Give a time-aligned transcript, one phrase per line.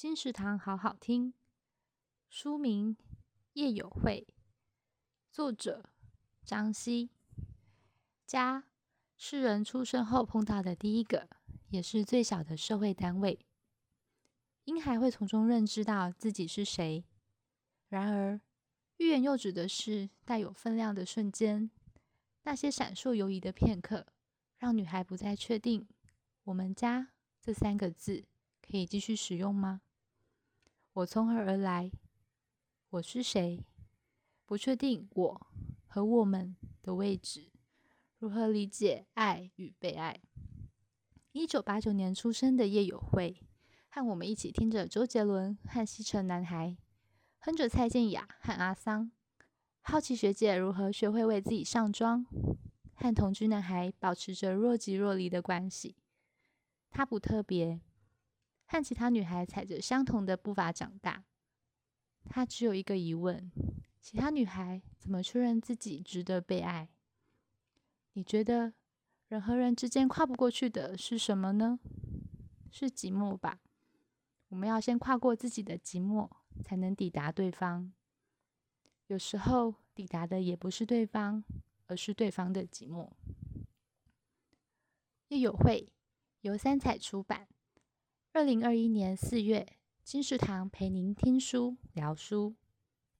[0.00, 1.34] 金石堂好好听，
[2.30, 2.96] 书名
[3.52, 4.26] 《叶有慧》，
[5.30, 5.90] 作者
[6.42, 7.10] 张希。
[8.26, 8.64] 家
[9.18, 11.28] 是人出生后碰到的第一个，
[11.68, 13.44] 也是最小的社会单位。
[14.64, 17.04] 婴孩会从中认知到自己是谁。
[17.90, 18.40] 然而，
[18.96, 21.70] 欲言又止的是带有分量的瞬间，
[22.44, 24.06] 那些闪烁游移的片刻，
[24.56, 25.86] 让女孩不再确定
[26.44, 28.24] “我们家”这三个字
[28.66, 29.82] 可以继续使用吗？
[30.92, 31.92] 我从何而来？
[32.90, 33.64] 我是谁？
[34.44, 35.46] 不确定我
[35.86, 37.52] 和我们的位置。
[38.18, 40.20] 如何理解爱与被爱？
[41.30, 43.40] 一九八九年出生的叶友慧，
[43.88, 46.76] 和我们一起听着周杰伦和西城男孩，
[47.38, 49.12] 哼着蔡健雅和阿桑，
[49.82, 52.26] 好奇学姐如何学会为自己上妆，
[52.94, 55.94] 和同居男孩保持着若即若离的关系。
[56.90, 57.80] 他不特别。
[58.70, 61.24] 和其他女孩踩着相同的步伐长大，
[62.24, 63.50] 她只有一个疑问：
[64.00, 66.88] 其他女孩怎么确认自己值得被爱？
[68.12, 68.72] 你觉得
[69.26, 71.80] 人和人之间跨不过去的是什么呢？
[72.70, 73.60] 是寂寞吧？
[74.50, 76.30] 我们要先跨过自己的寂寞，
[76.62, 77.92] 才能抵达对方。
[79.08, 81.42] 有时候抵达的也不是对方，
[81.86, 83.10] 而是对方的寂寞。
[85.26, 85.92] 叶有慧，
[86.42, 87.48] 由三彩出版。
[88.32, 89.66] 二零二一年四月，
[90.04, 92.54] 金石堂陪您听书聊书。